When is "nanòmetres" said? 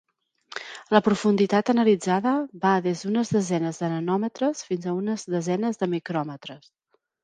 3.95-4.67